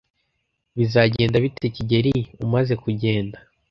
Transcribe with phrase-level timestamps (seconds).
[0.77, 2.13] Bizagenda bite kigeli
[2.45, 3.37] umaze kugenda?